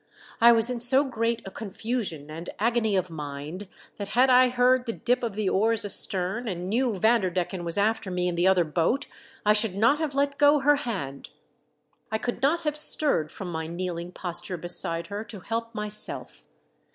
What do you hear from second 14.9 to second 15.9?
her to help